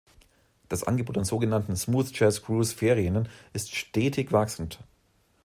Das 0.67 0.83
Angebot 0.83 1.15
an 1.19 1.25
sogenannten 1.25 1.75
Smooth-Jazz-Cruise-Ferien 1.75 3.29
ist 3.53 3.75
stetig 3.75 4.31
wachsend. 4.31 4.79